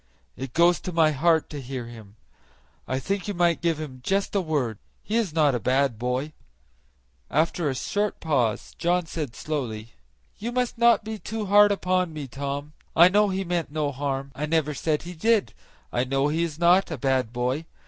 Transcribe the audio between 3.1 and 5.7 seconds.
you might give him just a word; he is not a